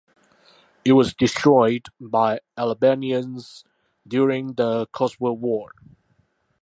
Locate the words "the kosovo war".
4.55-5.73